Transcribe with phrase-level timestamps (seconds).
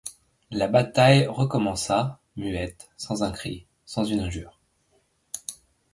[0.49, 4.59] La bataille recommença, muette, sans un cri, sans une injure.